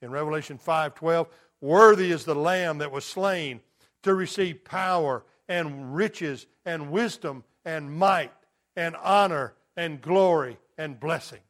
In 0.01 0.11
Revelation 0.11 0.57
5:12, 0.57 1.27
worthy 1.61 2.11
is 2.11 2.25
the 2.25 2.35
lamb 2.35 2.77
that 2.79 2.91
was 2.91 3.05
slain 3.05 3.61
to 4.03 4.13
receive 4.13 4.63
power 4.63 5.23
and 5.47 5.95
riches 5.95 6.45
and 6.65 6.91
wisdom 6.91 7.43
and 7.65 7.91
might 7.91 8.33
and 8.75 8.95
honor 8.97 9.55
and 9.75 10.01
glory 10.01 10.57
and 10.77 10.99
blessing. 10.99 11.41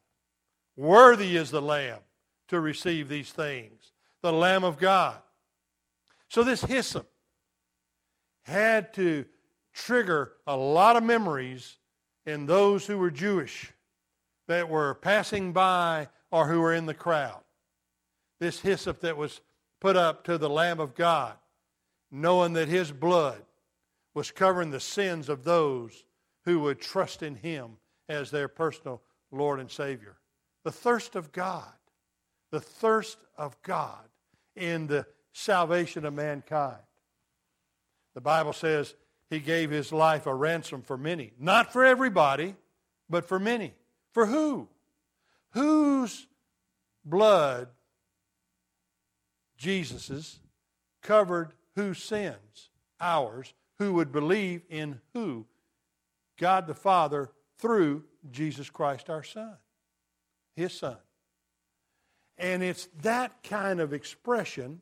Worthy 0.76 1.36
is 1.36 1.52
the 1.52 1.62
lamb 1.62 2.00
to 2.48 2.60
receive 2.60 3.10
these 3.10 3.32
things. 3.32 3.92
the 4.22 4.34
Lamb 4.34 4.66
of 4.66 4.78
God. 4.78 5.22
So 6.30 6.44
this 6.44 6.62
hyssop 6.62 7.10
had 8.44 8.94
to 8.96 9.26
trigger 9.74 10.34
a 10.48 10.56
lot 10.56 10.96
of 10.96 11.04
memories 11.04 11.78
in 12.26 12.46
those 12.46 12.86
who 12.86 12.98
were 12.98 13.12
Jewish 13.12 13.72
that 14.48 14.70
were 14.70 14.96
passing 14.96 15.54
by 15.54 16.08
or 16.32 16.48
who 16.48 16.62
were 16.62 16.74
in 16.74 16.86
the 16.86 16.94
crowd. 16.94 17.42
This 18.40 18.60
hyssop 18.60 19.02
that 19.02 19.18
was 19.18 19.42
put 19.82 19.96
up 19.96 20.24
to 20.26 20.38
the 20.38 20.50
Lamb 20.50 20.80
of 20.80 20.96
God, 20.96 21.36
knowing 22.12 22.54
that 22.54 22.68
his 22.68 22.92
blood 22.92 23.44
was 24.14 24.32
covering 24.32 24.72
the 24.72 24.80
sins 24.80 25.30
of 25.30 25.44
those 25.44 26.04
who 26.46 26.60
would 26.60 26.80
trust 26.80 27.24
in 27.24 27.36
him 27.36 27.78
as 28.08 28.32
their 28.32 28.48
personal 28.48 29.02
Lord 29.32 29.60
and 29.60 29.70
Savior. 29.70 30.18
The 30.64 30.72
thirst 30.72 31.16
of 31.16 31.32
God, 31.32 31.72
the 32.52 32.60
thirst 32.60 33.18
of 33.38 33.62
God 33.62 34.04
in 34.56 34.88
the 34.88 35.06
salvation 35.34 36.06
of 36.06 36.14
mankind. 36.14 36.80
The 38.16 38.22
Bible 38.22 38.54
says 38.54 38.96
he 39.30 39.40
gave 39.40 39.70
his 39.70 39.92
life 39.92 40.26
a 40.26 40.34
ransom 40.34 40.82
for 40.82 40.98
many. 40.98 41.32
Not 41.40 41.72
for 41.72 41.86
everybody, 41.86 42.56
but 43.10 43.26
for 43.26 43.40
many. 43.40 43.74
For 44.12 44.26
who? 44.26 44.68
Whose 45.52 46.28
blood, 47.06 47.70
Jesus's, 49.58 50.40
covered 51.02 51.54
whose 51.76 52.02
sins? 52.02 52.70
Ours. 53.00 53.54
Who 53.78 53.94
would 53.94 54.12
believe 54.12 54.64
in 54.70 55.00
who? 55.14 55.46
God 56.38 56.68
the 56.68 56.74
Father 56.74 57.30
through 57.58 58.04
Jesus 58.32 58.70
Christ 58.70 59.10
our 59.10 59.24
Son, 59.24 59.56
His 60.56 60.74
Son. 60.74 60.98
And 62.38 62.64
it's 62.64 62.90
that 63.02 63.44
kind 63.44 63.80
of 63.80 63.94
expression 63.94 64.82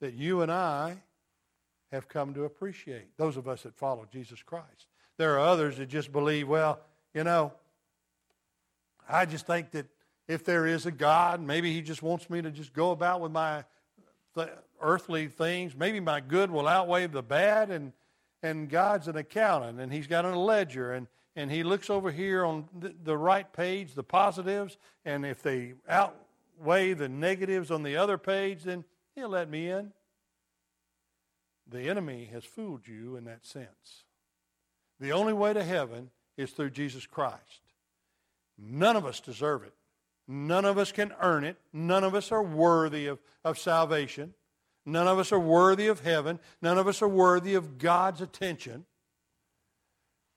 that 0.00 0.14
you 0.14 0.42
and 0.42 0.50
I 0.50 1.02
have 1.92 2.08
come 2.08 2.34
to 2.34 2.44
appreciate, 2.44 3.16
those 3.16 3.36
of 3.36 3.46
us 3.46 3.62
that 3.62 3.74
follow 3.74 4.06
Jesus 4.10 4.42
Christ. 4.42 4.86
There 5.16 5.34
are 5.34 5.40
others 5.40 5.76
that 5.76 5.86
just 5.86 6.10
believe, 6.10 6.48
well, 6.48 6.80
you 7.14 7.24
know, 7.24 7.52
I 9.08 9.26
just 9.26 9.46
think 9.46 9.70
that 9.72 9.86
if 10.26 10.44
there 10.44 10.66
is 10.66 10.86
a 10.86 10.90
God, 10.90 11.40
maybe 11.40 11.72
He 11.72 11.82
just 11.82 12.02
wants 12.02 12.28
me 12.28 12.42
to 12.42 12.50
just 12.50 12.72
go 12.72 12.90
about 12.90 13.20
with 13.20 13.32
my 13.32 13.64
th- 14.34 14.48
earthly 14.80 15.28
things. 15.28 15.76
Maybe 15.76 16.00
my 16.00 16.20
good 16.20 16.50
will 16.50 16.66
outweigh 16.66 17.06
the 17.06 17.22
bad, 17.22 17.70
and, 17.70 17.92
and 18.42 18.68
God's 18.68 19.06
an 19.08 19.16
accountant, 19.16 19.80
and 19.80 19.92
He's 19.92 20.06
got 20.06 20.24
a 20.24 20.36
ledger, 20.38 20.92
and, 20.92 21.06
and 21.36 21.50
He 21.50 21.62
looks 21.62 21.90
over 21.90 22.10
here 22.10 22.44
on 22.44 22.68
the, 22.78 22.94
the 23.04 23.16
right 23.16 23.50
page, 23.52 23.94
the 23.94 24.02
positives, 24.02 24.78
and 25.04 25.24
if 25.24 25.42
they 25.42 25.74
outweigh 25.88 26.94
the 26.94 27.08
negatives 27.08 27.70
on 27.70 27.82
the 27.82 27.96
other 27.96 28.18
page, 28.18 28.64
then 28.64 28.84
He'll 29.14 29.28
let 29.28 29.48
me 29.48 29.70
in. 29.70 29.92
The 31.66 31.88
enemy 31.88 32.28
has 32.32 32.44
fooled 32.44 32.86
you 32.86 33.16
in 33.16 33.24
that 33.24 33.46
sense. 33.46 34.04
The 35.00 35.12
only 35.12 35.32
way 35.32 35.52
to 35.52 35.64
heaven 35.64 36.10
is 36.36 36.50
through 36.50 36.70
Jesus 36.70 37.06
Christ. 37.06 37.62
None 38.58 38.96
of 38.96 39.06
us 39.06 39.20
deserve 39.20 39.62
it. 39.62 39.72
None 40.26 40.64
of 40.64 40.78
us 40.78 40.92
can 40.92 41.12
earn 41.20 41.44
it. 41.44 41.56
None 41.72 42.04
of 42.04 42.14
us 42.14 42.32
are 42.32 42.42
worthy 42.42 43.06
of, 43.06 43.18
of 43.44 43.58
salvation. 43.58 44.34
None 44.86 45.06
of 45.06 45.18
us 45.18 45.32
are 45.32 45.40
worthy 45.40 45.86
of 45.86 46.00
heaven. 46.00 46.38
None 46.60 46.78
of 46.78 46.88
us 46.88 47.02
are 47.02 47.08
worthy 47.08 47.54
of 47.54 47.78
God's 47.78 48.20
attention. 48.20 48.84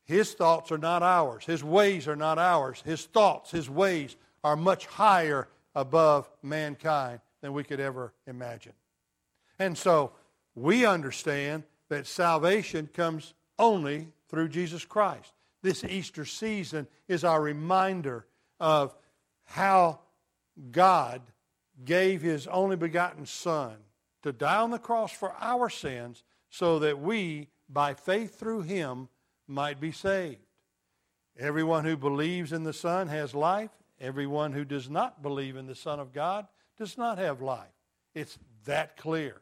His 0.06 0.34
thoughts 0.34 0.72
are 0.72 0.78
not 0.78 1.04
ours. 1.04 1.46
His 1.46 1.64
ways 1.64 2.08
are 2.08 2.16
not 2.16 2.38
ours. 2.38 2.82
His 2.86 3.06
thoughts, 3.06 3.52
his 3.52 3.70
ways 3.70 4.16
are 4.44 4.56
much 4.56 4.86
higher 4.86 5.50
above 5.76 6.30
mankind 6.42 7.20
than 7.42 7.54
we 7.54 7.64
could 7.64 7.80
ever 7.80 8.14
imagine. 8.26 8.74
And 9.60 9.78
so 9.78 10.12
we 10.56 10.86
understand 10.86 11.64
that 11.90 12.08
salvation 12.08 12.90
comes 12.94 13.34
only 13.58 14.08
through 14.30 14.50
Jesus 14.50 14.86
Christ. 14.86 15.34
This 15.62 15.84
Easter 15.84 16.26
season 16.26 16.88
is 17.08 17.24
our 17.24 17.42
reminder 17.42 18.26
of 18.60 18.96
how 19.46 20.00
God 20.72 21.22
gave 21.84 22.22
his 22.22 22.48
only 22.48 22.76
begotten 22.76 23.26
Son 23.26 23.76
to 24.24 24.32
die 24.32 24.58
on 24.58 24.72
the 24.72 24.80
cross 24.80 25.12
for 25.12 25.34
our 25.40 25.70
sins 25.70 26.24
so 26.50 26.80
that 26.80 27.00
we, 27.00 27.48
by 27.70 27.94
faith 27.94 28.40
through 28.40 28.62
him, 28.64 29.10
might 29.48 29.80
be 29.80 29.92
saved. 29.92 30.40
Everyone 31.38 31.86
who 31.86 31.98
believes 31.98 32.52
in 32.52 32.64
the 32.64 32.74
Son 32.74 33.08
has 33.08 33.36
life. 33.36 33.70
Everyone 34.00 34.54
who 34.54 34.66
does 34.66 34.90
not 34.90 35.22
believe 35.22 35.56
in 35.56 35.68
the 35.68 35.76
Son 35.76 36.00
of 36.00 36.14
God 36.14 36.48
does 36.78 36.98
not 36.98 37.18
have 37.18 37.42
life. 37.42 37.68
It's 38.14 38.38
that 38.66 38.98
clear. 38.98 39.42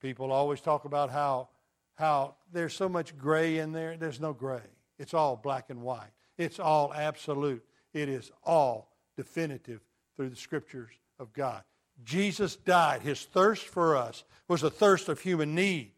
People 0.00 0.32
always 0.32 0.60
talk 0.60 0.84
about 0.84 1.10
how, 1.10 1.48
how 1.94 2.34
there's 2.52 2.74
so 2.74 2.88
much 2.88 3.16
gray 3.16 3.58
in 3.58 3.72
there. 3.72 3.96
There's 3.96 4.20
no 4.20 4.32
gray. 4.32 4.60
It's 4.98 5.14
all 5.14 5.36
black 5.36 5.70
and 5.70 5.82
white. 5.82 6.10
It's 6.38 6.58
all 6.58 6.92
absolute. 6.92 7.64
It 7.92 8.08
is 8.08 8.30
all 8.44 8.92
definitive 9.16 9.80
through 10.16 10.30
the 10.30 10.36
scriptures 10.36 10.90
of 11.18 11.32
God. 11.32 11.62
Jesus 12.04 12.56
died. 12.56 13.02
His 13.02 13.22
thirst 13.22 13.64
for 13.64 13.96
us 13.96 14.24
was 14.48 14.62
a 14.62 14.70
thirst 14.70 15.08
of 15.08 15.20
human 15.20 15.54
need. 15.54 15.92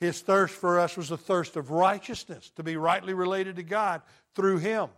His 0.00 0.20
thirst 0.20 0.54
for 0.54 0.80
us 0.80 0.96
was 0.96 1.10
a 1.10 1.16
thirst 1.16 1.56
of 1.56 1.70
righteousness, 1.70 2.50
to 2.56 2.62
be 2.62 2.76
rightly 2.76 3.14
related 3.14 3.56
to 3.56 3.62
God 3.62 4.02
through 4.34 4.58
Him. 4.58 4.88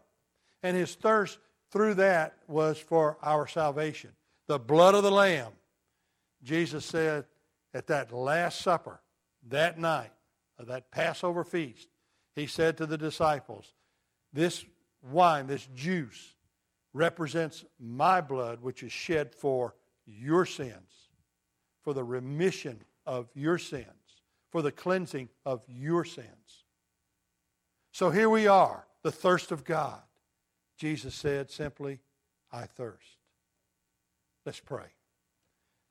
And 0.62 0.76
His 0.76 0.94
thirst 0.94 1.38
through 1.70 1.94
that 1.94 2.34
was 2.48 2.78
for 2.78 3.18
our 3.22 3.46
salvation. 3.46 4.10
The 4.46 4.58
blood 4.58 4.94
of 4.94 5.02
the 5.02 5.10
Lamb. 5.10 5.52
Jesus 6.42 6.84
said 6.84 7.24
at 7.72 7.86
that 7.86 8.12
Last 8.12 8.60
Supper, 8.60 9.00
that 9.48 9.78
night, 9.78 10.12
of 10.58 10.66
that 10.66 10.90
Passover 10.90 11.44
feast, 11.44 11.88
He 12.34 12.46
said 12.46 12.76
to 12.76 12.86
the 12.86 12.98
disciples, 12.98 13.72
This 14.32 14.64
wine, 15.02 15.46
this 15.46 15.68
juice, 15.74 16.34
represents 16.92 17.64
my 17.80 18.20
blood, 18.20 18.62
which 18.62 18.82
is 18.82 18.92
shed 18.92 19.34
for 19.34 19.74
your 20.06 20.46
sins, 20.46 21.08
for 21.82 21.92
the 21.92 22.04
remission 22.04 22.80
of 23.06 23.28
your 23.34 23.58
sins, 23.58 23.88
for 24.50 24.62
the 24.62 24.72
cleansing 24.72 25.28
of 25.44 25.64
your 25.68 26.04
sins. 26.04 26.64
So 27.92 28.10
here 28.10 28.30
we 28.30 28.46
are, 28.46 28.86
the 29.02 29.12
thirst 29.12 29.50
of 29.52 29.64
God. 29.64 30.00
Jesus 30.76 31.14
said 31.14 31.50
simply, 31.50 32.00
I 32.52 32.66
thirst. 32.66 33.23
Let's 34.46 34.60
pray. 34.60 34.86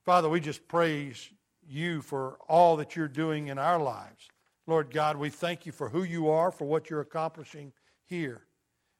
Father, 0.06 0.30
we 0.30 0.40
just 0.40 0.68
praise 0.68 1.30
you 1.68 2.02
for 2.02 2.38
all 2.48 2.78
that 2.78 2.96
you're 2.96 3.08
doing 3.08 3.48
in 3.48 3.58
our 3.58 3.80
lives. 3.80 4.30
Lord 4.68 4.94
God, 4.94 5.18
we 5.18 5.30
thank 5.30 5.66
you 5.66 5.72
for 5.72 5.90
who 5.90 6.04
you 6.04 6.30
are, 6.30 6.52
for 6.52 6.66
what 6.66 6.90
you're 6.90 7.02
accomplishing 7.02 7.74
here. 8.06 8.46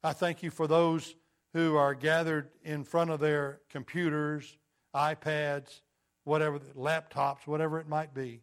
I 0.02 0.12
thank 0.12 0.42
you 0.42 0.50
for 0.50 0.66
those 0.66 1.14
who 1.52 1.76
are 1.76 1.94
gathered 1.94 2.50
in 2.62 2.84
front 2.84 3.10
of 3.10 3.20
their 3.20 3.60
computers, 3.70 4.56
iPads, 4.94 5.80
whatever, 6.24 6.58
laptops, 6.76 7.46
whatever 7.46 7.78
it 7.78 7.88
might 7.88 8.12
be, 8.12 8.40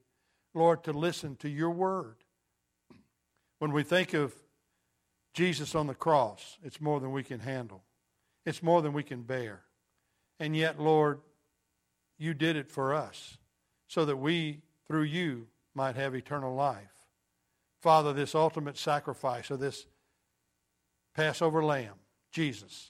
Lord, 0.54 0.84
to 0.86 0.94
listen 0.94 1.36
to 1.38 1.50
your 1.50 1.72
word. 1.72 2.16
When 3.60 3.72
we 3.72 3.84
think 3.84 4.14
of 4.14 4.34
Jesus 5.34 5.76
on 5.76 5.88
the 5.88 5.94
cross, 5.94 6.58
it's 6.64 6.82
more 6.82 7.00
than 7.00 7.12
we 7.12 7.24
can 7.24 7.40
handle, 7.40 7.84
it's 8.46 8.64
more 8.64 8.82
than 8.82 8.94
we 8.94 9.04
can 9.04 9.24
bear. 9.24 9.64
And 10.42 10.58
yet, 10.58 10.82
Lord, 10.82 11.22
you 12.18 12.34
did 12.34 12.56
it 12.56 12.72
for 12.72 12.96
us 12.96 13.38
so 13.88 14.06
that 14.06 14.18
we, 14.18 14.64
through 14.88 15.04
you, 15.04 15.46
might 15.76 15.96
have 15.96 16.16
eternal 16.16 16.56
life. 16.56 17.06
Father, 17.80 18.12
this 18.12 18.34
ultimate 18.34 18.76
sacrifice 18.76 19.52
of 19.52 19.60
this 19.60 19.86
Passover 21.14 21.64
lamb, 21.64 21.94
Jesus, 22.32 22.90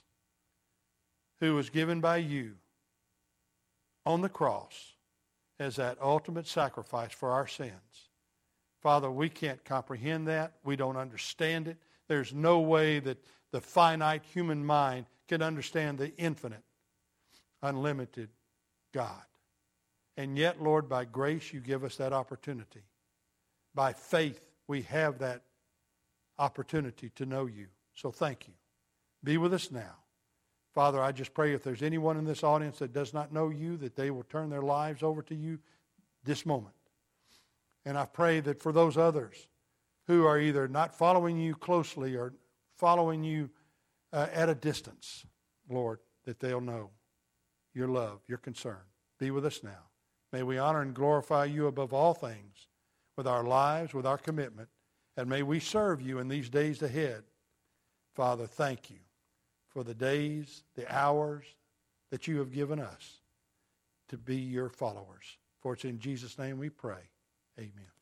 who 1.40 1.54
was 1.54 1.68
given 1.68 2.00
by 2.00 2.16
you 2.16 2.54
on 4.06 4.22
the 4.22 4.30
cross 4.30 4.94
as 5.60 5.76
that 5.76 5.98
ultimate 6.00 6.46
sacrifice 6.46 7.12
for 7.12 7.32
our 7.32 7.46
sins. 7.46 8.08
Father, 8.80 9.10
we 9.10 9.28
can't 9.28 9.62
comprehend 9.62 10.26
that. 10.26 10.54
We 10.64 10.76
don't 10.76 10.96
understand 10.96 11.68
it. 11.68 11.76
There's 12.08 12.32
no 12.32 12.60
way 12.60 12.98
that 13.00 13.22
the 13.50 13.60
finite 13.60 14.24
human 14.24 14.64
mind 14.64 15.04
can 15.28 15.42
understand 15.42 15.98
the 15.98 16.16
infinite, 16.16 16.62
unlimited 17.62 18.28
God. 18.92 19.22
And 20.16 20.36
yet, 20.36 20.62
Lord, 20.62 20.88
by 20.88 21.04
grace, 21.04 21.52
you 21.52 21.60
give 21.60 21.84
us 21.84 21.96
that 21.96 22.12
opportunity. 22.12 22.82
By 23.74 23.92
faith, 23.92 24.46
we 24.66 24.82
have 24.82 25.18
that 25.20 25.42
opportunity 26.38 27.10
to 27.16 27.26
know 27.26 27.46
you. 27.46 27.66
So 27.94 28.10
thank 28.10 28.46
you. 28.46 28.54
Be 29.24 29.38
with 29.38 29.54
us 29.54 29.70
now. 29.70 29.96
Father, 30.74 31.00
I 31.00 31.12
just 31.12 31.34
pray 31.34 31.52
if 31.52 31.62
there's 31.62 31.82
anyone 31.82 32.16
in 32.16 32.24
this 32.24 32.42
audience 32.42 32.78
that 32.78 32.92
does 32.92 33.12
not 33.12 33.32
know 33.32 33.50
you, 33.50 33.76
that 33.78 33.94
they 33.94 34.10
will 34.10 34.22
turn 34.24 34.48
their 34.50 34.62
lives 34.62 35.02
over 35.02 35.22
to 35.22 35.34
you 35.34 35.58
this 36.24 36.46
moment. 36.46 36.74
And 37.84 37.98
I 37.98 38.06
pray 38.06 38.40
that 38.40 38.62
for 38.62 38.72
those 38.72 38.96
others 38.96 39.48
who 40.06 40.24
are 40.24 40.38
either 40.38 40.68
not 40.68 40.96
following 40.96 41.38
you 41.38 41.54
closely 41.54 42.16
or 42.16 42.32
following 42.76 43.22
you 43.22 43.50
uh, 44.12 44.28
at 44.32 44.48
a 44.48 44.54
distance, 44.54 45.26
Lord, 45.68 46.00
that 46.24 46.40
they'll 46.40 46.60
know 46.60 46.90
your 47.74 47.88
love, 47.88 48.20
your 48.28 48.38
concern. 48.38 48.80
Be 49.18 49.30
with 49.30 49.44
us 49.44 49.62
now. 49.62 49.88
May 50.32 50.42
we 50.42 50.58
honor 50.58 50.80
and 50.80 50.94
glorify 50.94 51.44
you 51.44 51.66
above 51.66 51.92
all 51.92 52.14
things 52.14 52.68
with 53.16 53.26
our 53.26 53.44
lives, 53.44 53.92
with 53.92 54.06
our 54.06 54.18
commitment, 54.18 54.68
and 55.16 55.28
may 55.28 55.42
we 55.42 55.60
serve 55.60 56.00
you 56.00 56.18
in 56.18 56.28
these 56.28 56.48
days 56.48 56.82
ahead. 56.82 57.24
Father, 58.14 58.46
thank 58.46 58.90
you 58.90 58.98
for 59.68 59.84
the 59.84 59.94
days, 59.94 60.64
the 60.74 60.90
hours 60.94 61.44
that 62.10 62.26
you 62.26 62.38
have 62.38 62.52
given 62.52 62.78
us 62.78 63.20
to 64.08 64.18
be 64.18 64.36
your 64.36 64.68
followers. 64.68 65.38
For 65.60 65.74
it's 65.74 65.84
in 65.84 65.98
Jesus' 65.98 66.38
name 66.38 66.58
we 66.58 66.68
pray. 66.68 67.08
Amen. 67.58 67.92